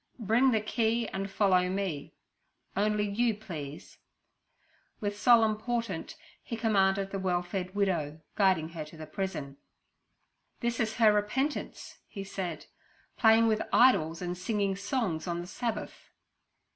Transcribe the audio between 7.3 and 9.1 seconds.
fed widow, guiding her to the